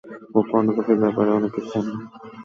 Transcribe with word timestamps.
ও 0.35 0.49
পর্নোগ্রাফির 0.49 1.01
ব্যাপারে 1.03 1.29
অনেক 1.31 1.51
কিছু 1.55 1.69
জানে। 1.73 1.93